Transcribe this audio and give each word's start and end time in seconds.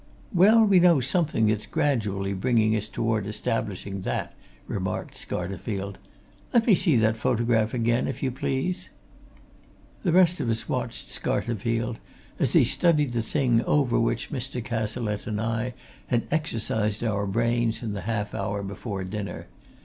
"Well, 0.33 0.65
we 0.65 0.79
know 0.79 0.99
something 0.99 1.45
that's 1.45 1.67
gradually 1.67 2.33
bringing 2.33 2.75
us 2.75 2.87
toward 2.87 3.27
establishing 3.27 4.01
that," 4.01 4.33
remarked 4.65 5.13
Scarterfield. 5.13 5.97
"Let 6.51 6.65
me 6.65 6.73
see 6.73 6.95
that 6.95 7.17
photograph 7.17 7.71
again, 7.75 8.07
if 8.07 8.23
you 8.23 8.31
please." 8.31 8.89
The 10.01 10.11
rest 10.11 10.39
of 10.39 10.49
us 10.49 10.67
watched 10.67 11.09
Scarterfield 11.11 11.97
as 12.39 12.53
he 12.53 12.63
studied 12.63 13.13
the 13.13 13.21
thing 13.21 13.63
over 13.65 13.99
which 13.99 14.31
Mr. 14.31 14.59
Cazalette 14.65 15.27
and 15.27 15.39
I 15.39 15.75
had 16.07 16.23
exercised 16.31 17.03
our 17.03 17.27
brains 17.27 17.83
in 17.83 17.93
the 17.93 18.01
half 18.01 18.33
hour 18.33 18.63
before 18.63 19.03
dinner. 19.03 19.45